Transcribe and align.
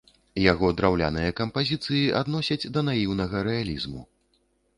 Яго 0.51 0.69
драўляныя 0.77 1.35
кампазіцыі 1.39 2.01
адносяць 2.21 2.59
да 2.79 2.85
наіўнага 2.89 3.45
рэалізму. 3.51 4.01